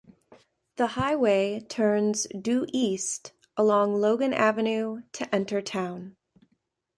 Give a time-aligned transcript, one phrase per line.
[0.77, 6.15] The highway turns due east along Logan Avenue to enter town.